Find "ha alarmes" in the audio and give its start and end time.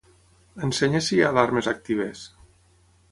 1.25-1.69